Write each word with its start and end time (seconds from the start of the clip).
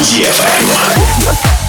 DFM. 0.00 1.59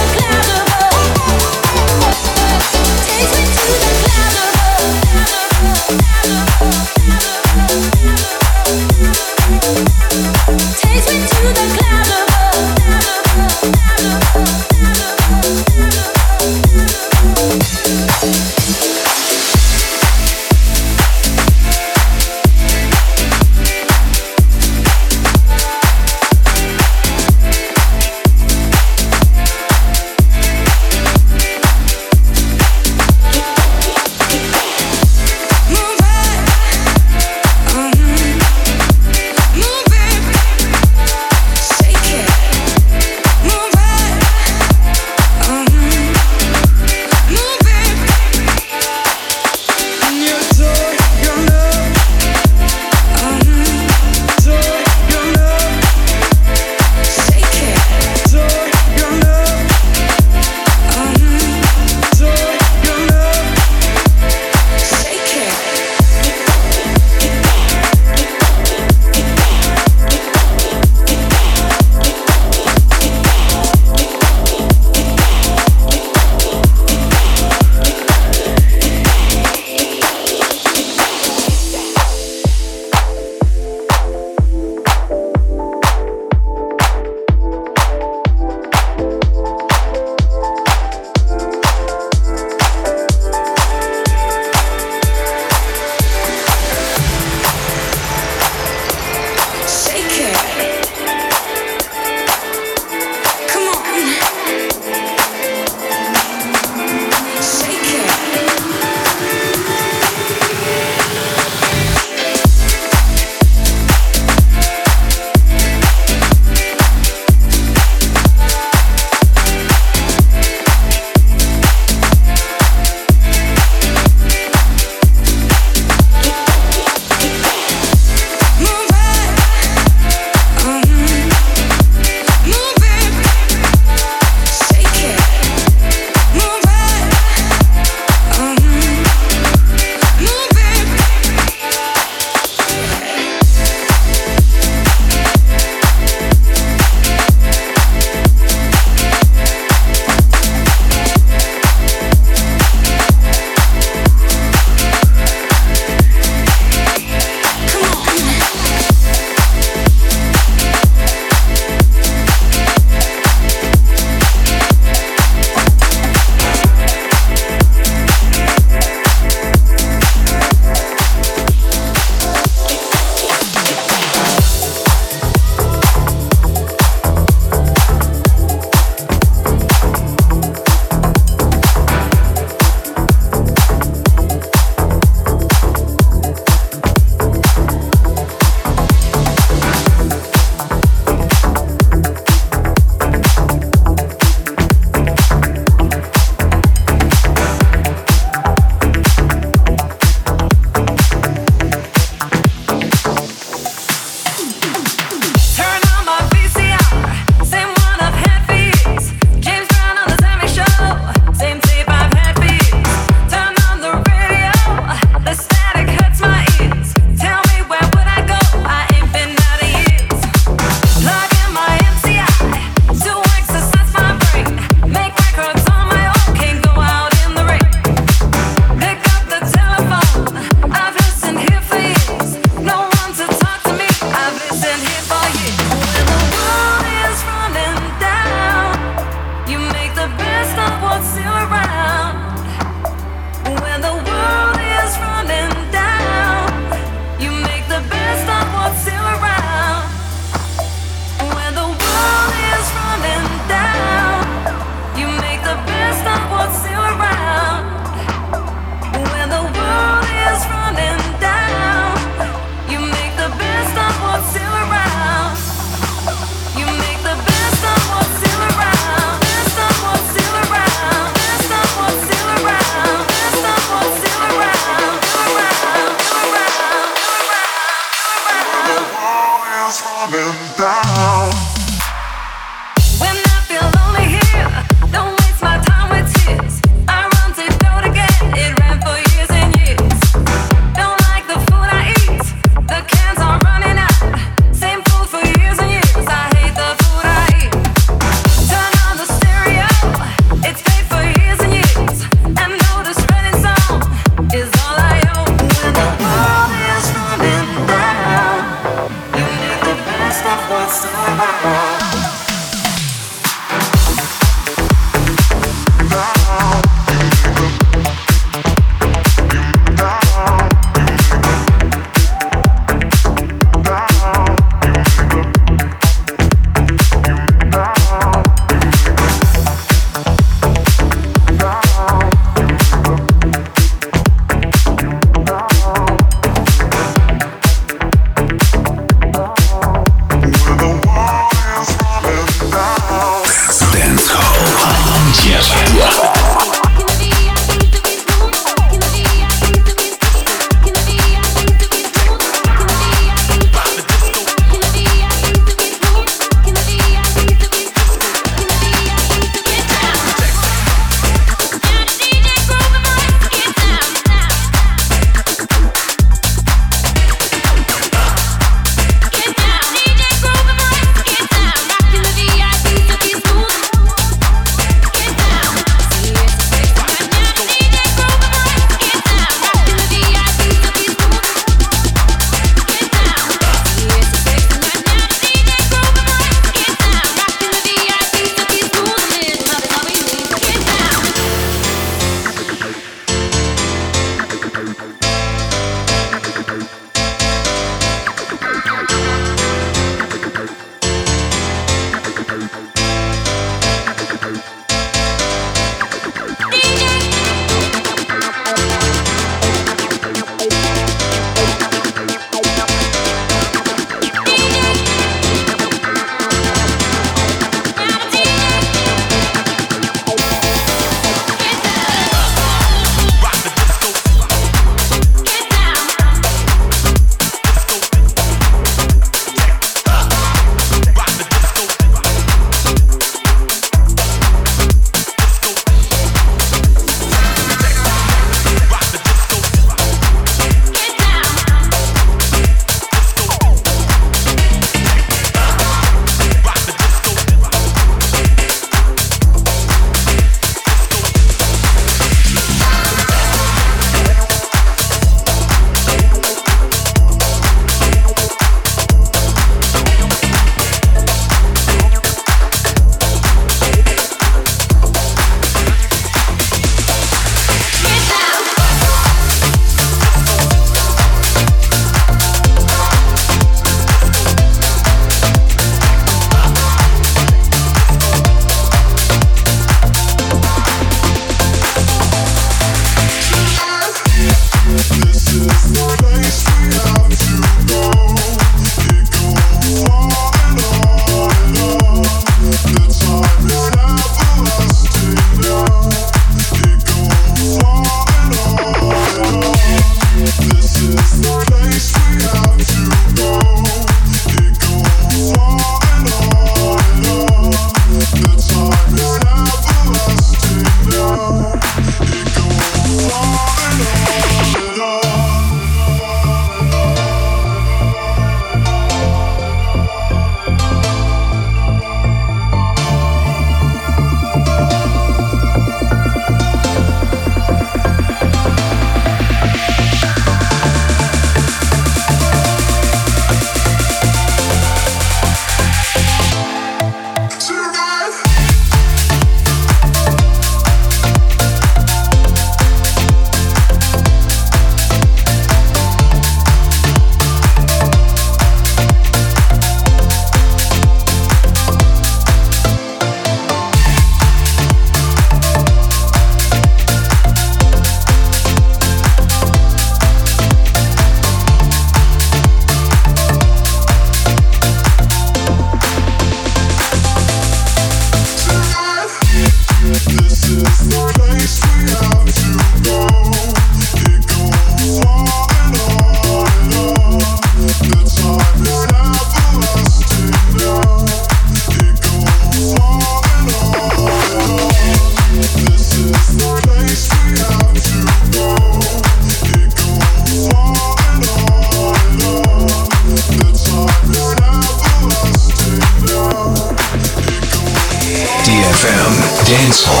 dance 599.63 599.83
hall. 599.85 600.00